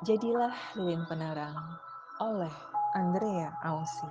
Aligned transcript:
Jadilah 0.00 0.56
lilin 0.80 1.04
penerang 1.04 1.52
oleh 2.24 2.48
Andrea 2.96 3.52
Ausi. 3.60 4.08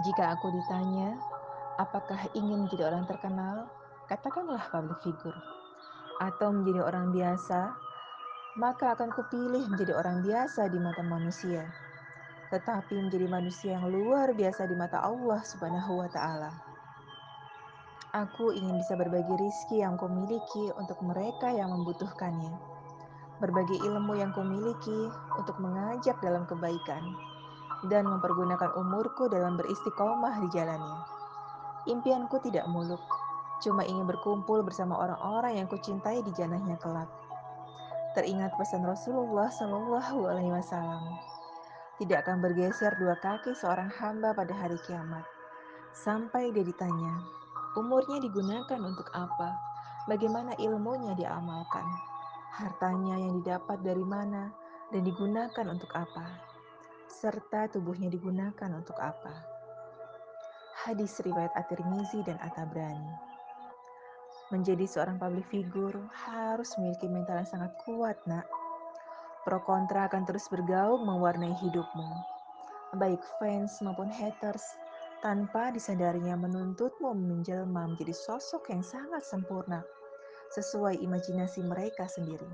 Jika 0.00 0.32
aku 0.32 0.48
ditanya, 0.48 1.12
apakah 1.76 2.16
ingin 2.32 2.64
menjadi 2.64 2.88
orang 2.88 3.04
terkenal? 3.04 3.68
Katakanlah 4.08 4.64
public 4.72 4.96
figure. 5.04 5.36
Atau 6.24 6.56
menjadi 6.56 6.88
orang 6.88 7.12
biasa, 7.12 7.76
maka 8.56 8.96
akan 8.96 9.12
kupilih 9.12 9.68
menjadi 9.68 9.92
orang 9.92 10.24
biasa 10.24 10.72
di 10.72 10.80
mata 10.80 11.04
manusia. 11.04 11.68
Tetapi 12.48 12.96
menjadi 12.96 13.28
manusia 13.28 13.76
yang 13.76 13.92
luar 13.92 14.32
biasa 14.32 14.72
di 14.72 14.72
mata 14.72 15.04
Allah 15.04 15.44
Subhanahu 15.44 16.00
wa 16.00 16.08
taala. 16.08 16.48
Aku 18.24 18.56
ingin 18.56 18.80
bisa 18.80 18.96
berbagi 18.96 19.36
rizki 19.36 19.84
yang 19.84 20.00
kumiliki 20.00 20.72
untuk 20.80 20.96
mereka 21.04 21.52
yang 21.52 21.76
membutuhkannya 21.76 22.75
berbagi 23.38 23.76
ilmu 23.84 24.16
yang 24.16 24.32
kumiliki 24.32 25.12
untuk 25.36 25.56
mengajak 25.60 26.16
dalam 26.24 26.48
kebaikan, 26.48 27.02
dan 27.92 28.08
mempergunakan 28.08 28.72
umurku 28.80 29.28
dalam 29.28 29.60
beristiqomah 29.60 30.40
di 30.40 30.48
jalannya. 30.56 31.00
Impianku 31.86 32.40
tidak 32.40 32.64
muluk, 32.72 33.02
cuma 33.60 33.84
ingin 33.84 34.08
berkumpul 34.08 34.64
bersama 34.64 34.96
orang-orang 34.96 35.60
yang 35.60 35.68
kucintai 35.68 36.24
di 36.24 36.32
janahnya 36.34 36.80
kelak. 36.80 37.08
Teringat 38.16 38.56
pesan 38.56 38.80
Rasulullah 38.88 39.52
Shallallahu 39.52 40.24
Alaihi 40.24 40.56
Wasallam, 40.56 41.04
tidak 42.00 42.24
akan 42.24 42.40
bergeser 42.40 42.96
dua 42.96 43.20
kaki 43.20 43.52
seorang 43.52 43.92
hamba 44.00 44.32
pada 44.32 44.56
hari 44.56 44.80
kiamat. 44.88 45.24
Sampai 45.92 46.52
dia 46.52 46.64
ditanya, 46.64 47.20
umurnya 47.76 48.20
digunakan 48.24 48.80
untuk 48.80 49.08
apa? 49.12 49.52
Bagaimana 50.08 50.56
ilmunya 50.56 51.12
diamalkan? 51.12 52.15
Hartanya 52.56 53.20
yang 53.20 53.44
didapat 53.44 53.84
dari 53.84 54.00
mana 54.00 54.48
dan 54.88 55.04
digunakan 55.04 55.66
untuk 55.68 55.92
apa, 55.92 56.40
serta 57.04 57.68
tubuhnya 57.68 58.08
digunakan 58.08 58.70
untuk 58.72 58.96
apa. 58.96 59.44
Hadis 60.88 61.20
riwayat 61.20 61.52
At-Tirmizi 61.52 62.24
dan 62.24 62.40
At-Tabrani. 62.40 63.12
Menjadi 64.48 64.88
seorang 64.88 65.20
public 65.20 65.44
figure 65.52 66.00
harus 66.16 66.72
memiliki 66.80 67.10
mental 67.10 67.44
yang 67.44 67.50
sangat 67.50 67.72
kuat, 67.84 68.16
nak. 68.24 68.48
Pro 69.44 69.60
kontra 69.66 70.08
akan 70.08 70.24
terus 70.24 70.48
bergaung 70.48 71.04
mewarnai 71.04 71.52
hidupmu. 71.60 72.08
Baik 72.96 73.20
fans 73.36 73.82
maupun 73.84 74.08
haters, 74.08 74.64
tanpa 75.20 75.74
disadarinya 75.74 76.38
menuntutmu 76.38 77.12
menjelma 77.12 77.90
menjadi 77.90 78.14
sosok 78.14 78.70
yang 78.70 78.80
sangat 78.86 79.26
sempurna 79.26 79.82
sesuai 80.56 81.04
imajinasi 81.04 81.60
mereka 81.60 82.08
sendiri. 82.08 82.48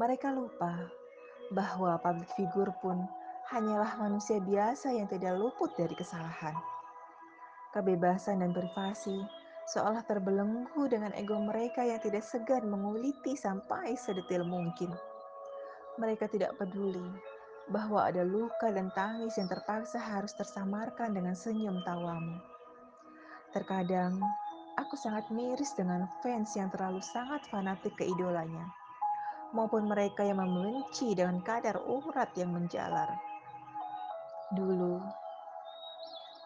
Mereka 0.00 0.32
lupa 0.32 0.88
bahwa 1.52 2.00
public 2.00 2.32
figure 2.32 2.72
pun 2.80 3.04
hanyalah 3.52 4.00
manusia 4.00 4.40
biasa 4.40 4.96
yang 4.96 5.04
tidak 5.12 5.36
luput 5.36 5.68
dari 5.76 5.92
kesalahan. 5.92 6.56
Kebebasan 7.76 8.40
dan 8.40 8.56
privasi 8.56 9.20
seolah 9.68 10.00
terbelenggu 10.08 10.88
dengan 10.88 11.12
ego 11.12 11.36
mereka 11.36 11.84
yang 11.84 12.00
tidak 12.00 12.24
segan 12.24 12.64
menguliti 12.66 13.36
sampai 13.36 13.92
sedetil 13.94 14.42
mungkin. 14.48 14.90
Mereka 16.00 16.32
tidak 16.32 16.56
peduli 16.56 17.12
bahwa 17.68 18.06
ada 18.06 18.22
luka 18.22 18.70
dan 18.70 18.94
tangis 18.94 19.34
yang 19.36 19.50
terpaksa 19.50 19.98
harus 19.98 20.32
tersamarkan 20.38 21.12
dengan 21.12 21.34
senyum 21.34 21.82
tawamu. 21.82 22.38
Terkadang 23.50 24.22
Aku 24.76 24.92
sangat 24.92 25.32
miris 25.32 25.72
dengan 25.72 26.04
fans 26.20 26.52
yang 26.52 26.68
terlalu 26.68 27.00
sangat 27.00 27.48
fanatik 27.48 27.96
ke 27.96 28.04
idolanya, 28.04 28.68
maupun 29.56 29.88
mereka 29.88 30.20
yang 30.20 30.36
membenci 30.36 31.16
dengan 31.16 31.40
kadar 31.40 31.80
urat 31.80 32.28
yang 32.36 32.52
menjalar. 32.52 33.16
Dulu, 34.52 35.00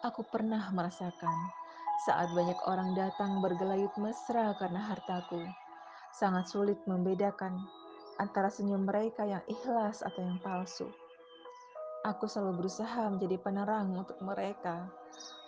aku 0.07 0.23
pernah 0.31 0.63
merasakan 0.71 1.37
saat 2.01 2.31
banyak 2.33 2.57
orang 2.65 2.95
datang 2.97 3.43
bergelayut 3.43 3.93
mesra 3.99 4.55
karena 4.57 4.79
hartaku. 4.79 5.43
Sangat 6.15 6.49
sulit 6.49 6.79
membedakan 6.87 7.61
antara 8.17 8.47
senyum 8.47 8.87
mereka 8.87 9.27
yang 9.27 9.43
ikhlas 9.45 10.01
atau 10.01 10.21
yang 10.23 10.39
palsu. 10.41 10.89
Aku 12.01 12.25
selalu 12.25 12.65
berusaha 12.65 13.13
menjadi 13.13 13.37
penerang 13.37 13.93
untuk 13.93 14.17
mereka, 14.25 14.89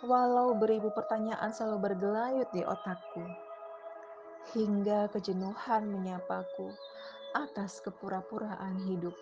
walau 0.06 0.54
beribu 0.54 0.86
pertanyaan 0.94 1.50
selalu 1.50 1.90
bergelayut 1.90 2.46
di 2.54 2.62
otakku. 2.62 3.26
Hingga 4.54 5.10
kejenuhan 5.10 5.90
menyapaku 5.90 6.70
atas 7.34 7.82
kepura-puraan 7.82 8.78
hidup. 8.86 9.18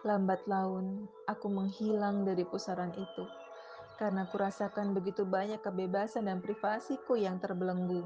Lambat 0.00 0.48
laun, 0.48 1.04
aku 1.28 1.52
menghilang 1.52 2.24
dari 2.24 2.48
pusaran 2.48 2.96
itu, 2.96 3.28
karena 4.00 4.24
kurasakan 4.24 4.96
begitu 4.96 5.28
banyak 5.28 5.60
kebebasan 5.60 6.24
dan 6.24 6.40
privasiku 6.40 7.20
yang 7.20 7.36
terbelenggu. 7.36 8.00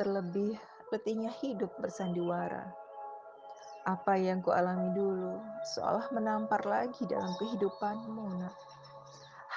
Terlebih, 0.00 0.56
letihnya 0.88 1.28
hidup 1.44 1.76
bersandiwara 1.76 2.81
apa 3.82 4.14
yang 4.14 4.38
kualami 4.38 4.94
dulu 4.94 5.42
seolah 5.74 6.06
menampar 6.14 6.62
lagi 6.62 7.02
dalam 7.10 7.34
kehidupanmu, 7.34 8.38
nak. 8.38 8.54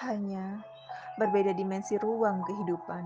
Hanya 0.01 0.65
berbeda 1.21 1.53
dimensi 1.53 1.93
ruang 2.01 2.41
kehidupan. 2.41 3.05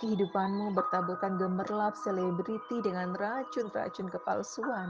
Kehidupanmu 0.00 0.72
bertaburkan 0.72 1.36
gemerlap 1.36 1.92
selebriti 2.00 2.80
dengan 2.80 3.12
racun-racun 3.18 4.08
kepalsuan, 4.08 4.88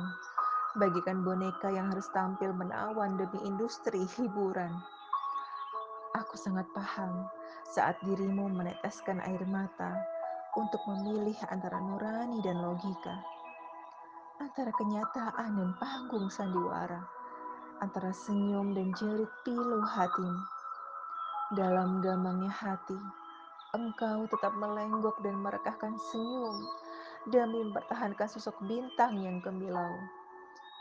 bagikan 0.79 1.27
boneka 1.27 1.75
yang 1.75 1.91
harus 1.91 2.07
tampil 2.15 2.55
menawan 2.55 3.19
demi 3.19 3.43
industri 3.43 4.07
hiburan. 4.15 4.71
Aku 6.15 6.39
sangat 6.39 6.69
paham 6.77 7.27
saat 7.75 7.99
dirimu 8.07 8.47
meneteskan 8.55 9.19
air 9.27 9.43
mata 9.51 9.99
untuk 10.55 10.81
memilih 10.87 11.37
antara 11.51 11.83
nurani 11.83 12.39
dan 12.45 12.63
logika 12.63 13.38
antara 14.59 14.75
kenyataan 14.75 15.55
dan 15.55 15.71
panggung 15.79 16.27
sandiwara, 16.35 16.99
antara 17.79 18.11
senyum 18.11 18.75
dan 18.75 18.91
jerit 18.99 19.31
pilu 19.47 19.79
hatimu. 19.87 20.35
Dalam 21.55 22.03
gamangnya 22.03 22.51
hati, 22.51 22.99
engkau 23.79 24.27
tetap 24.27 24.51
melenggok 24.59 25.15
dan 25.23 25.39
merekahkan 25.39 25.95
senyum 26.11 26.59
demi 27.31 27.71
mempertahankan 27.71 28.27
sosok 28.27 28.59
bintang 28.67 29.23
yang 29.23 29.39
gemilau. 29.47 29.95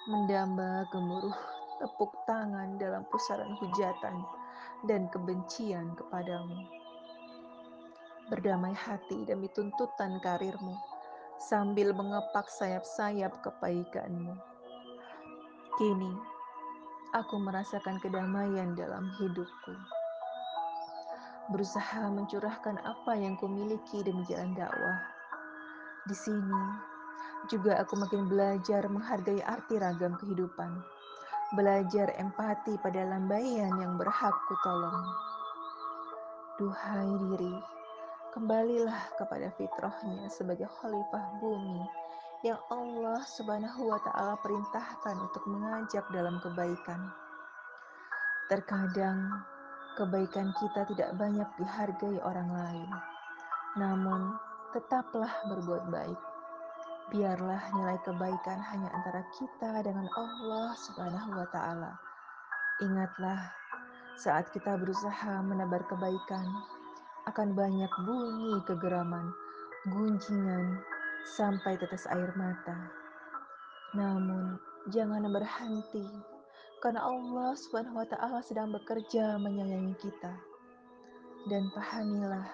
Mendamba 0.10 0.90
gemuruh 0.90 1.38
tepuk 1.78 2.18
tangan 2.26 2.82
dalam 2.82 3.06
pusaran 3.14 3.54
hujatan 3.62 4.26
dan 4.90 5.06
kebencian 5.14 5.94
kepadamu. 5.94 6.66
Berdamai 8.34 8.74
hati 8.74 9.22
demi 9.22 9.46
tuntutan 9.54 10.18
karirmu 10.18 10.97
sambil 11.38 11.94
mengepak 11.94 12.50
sayap-sayap 12.50 13.32
kebaikanmu. 13.46 14.34
Kini, 15.78 16.14
aku 17.14 17.38
merasakan 17.38 18.02
kedamaian 18.02 18.74
dalam 18.74 19.14
hidupku. 19.22 19.74
Berusaha 21.54 22.10
mencurahkan 22.12 22.82
apa 22.82 23.14
yang 23.16 23.38
kumiliki 23.38 24.04
demi 24.04 24.26
jalan 24.28 24.58
dakwah. 24.58 25.00
Di 26.10 26.16
sini, 26.18 26.64
juga 27.48 27.80
aku 27.80 27.96
makin 27.96 28.28
belajar 28.28 28.90
menghargai 28.90 29.40
arti 29.46 29.80
ragam 29.80 30.18
kehidupan. 30.20 30.82
Belajar 31.56 32.12
empati 32.20 32.76
pada 32.84 33.08
lambaian 33.08 33.72
yang 33.80 33.96
berhak 33.96 34.36
kutolong. 34.52 35.08
Duhai 36.60 37.12
diri, 37.22 37.56
Kembalilah 38.38 39.18
kepada 39.18 39.50
fitrahnya 39.58 40.30
sebagai 40.30 40.70
khalifah 40.78 41.42
bumi 41.42 41.82
yang 42.46 42.62
Allah 42.70 43.18
Subhanahu 43.26 43.90
wa 43.90 43.98
taala 44.06 44.38
perintahkan 44.46 45.18
untuk 45.26 45.42
mengajak 45.50 46.06
dalam 46.14 46.38
kebaikan. 46.46 47.02
Terkadang 48.46 49.42
kebaikan 49.98 50.54
kita 50.54 50.86
tidak 50.86 51.18
banyak 51.18 51.50
dihargai 51.58 52.22
orang 52.22 52.54
lain. 52.54 52.90
Namun, 53.74 54.38
tetaplah 54.70 55.34
berbuat 55.50 55.90
baik. 55.90 56.22
Biarlah 57.10 57.74
nilai 57.74 57.98
kebaikan 58.06 58.62
hanya 58.70 58.94
antara 59.02 59.26
kita 59.34 59.82
dengan 59.82 60.06
Allah 60.14 60.78
Subhanahu 60.78 61.42
wa 61.42 61.48
taala. 61.50 61.98
Ingatlah, 62.86 63.50
saat 64.22 64.54
kita 64.54 64.78
berusaha 64.78 65.42
menebar 65.42 65.82
kebaikan, 65.90 66.77
akan 67.28 67.54
banyak 67.54 67.92
bunyi 68.08 68.56
kegeraman, 68.64 69.36
gunjingan, 69.92 70.80
sampai 71.36 71.76
tetes 71.76 72.08
air 72.08 72.32
mata. 72.40 72.88
Namun, 73.92 74.56
jangan 74.88 75.28
berhenti, 75.28 76.08
karena 76.80 77.04
Allah 77.04 77.52
Ta'ala 78.08 78.40
sedang 78.40 78.72
bekerja 78.72 79.36
menyayangi 79.36 79.96
kita. 80.00 80.34
Dan 81.52 81.68
pahamilah, 81.76 82.48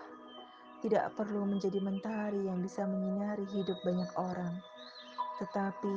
tidak 0.82 1.14
perlu 1.16 1.46
menjadi 1.48 1.80
mentari 1.80 2.50
yang 2.50 2.60
bisa 2.60 2.84
menyinari 2.84 3.46
hidup 3.54 3.78
banyak 3.86 4.12
orang. 4.18 4.54
Tetapi 5.40 5.96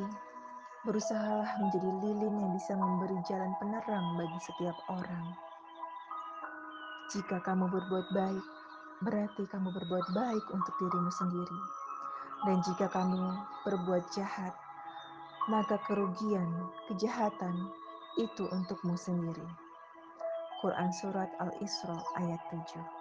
berusahalah 0.86 1.58
menjadi 1.58 1.90
lilin 2.04 2.34
yang 2.38 2.52
bisa 2.54 2.78
memberi 2.78 3.18
jalan 3.26 3.50
penerang 3.58 4.14
bagi 4.14 4.38
setiap 4.46 4.78
orang. 4.86 5.34
Jika 7.10 7.42
kamu 7.42 7.66
berbuat 7.66 8.06
baik, 8.14 8.46
berarti 9.04 9.44
kamu 9.50 9.68
berbuat 9.74 10.06
baik 10.16 10.44
untuk 10.54 10.74
dirimu 10.80 11.12
sendiri. 11.12 11.60
Dan 12.48 12.62
jika 12.64 12.88
kamu 12.88 13.36
berbuat 13.64 14.04
jahat, 14.14 14.54
maka 15.52 15.76
kerugian, 15.84 16.48
kejahatan 16.88 17.68
itu 18.16 18.48
untukmu 18.48 18.96
sendiri. 18.96 19.48
Quran 20.64 20.88
Surat 20.96 21.28
Al-Isra 21.36 22.00
ayat 22.16 22.40
7 22.48 22.95